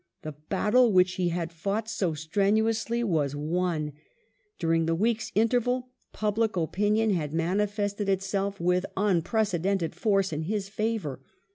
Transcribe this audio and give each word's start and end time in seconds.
The 0.23 0.31
battle 0.31 0.91
which 0.91 1.11
he 1.13 1.29
had 1.29 1.53
fought 1.53 1.87
so 1.87 2.15
strenuously 2.15 3.03
was 3.03 3.35
won. 3.35 3.93
During 4.57 4.87
the 4.87 4.95
week's 4.95 5.31
interval, 5.35 5.89
public 6.11 6.57
opinion 6.57 7.11
had 7.11 7.35
manifested 7.35 8.09
itself 8.09 8.59
with 8.59 8.83
unpre 8.97 9.21
cedented 9.45 9.93
force 9.93 10.33
in 10.33 10.41
his 10.41 10.69
favour. 10.69 11.19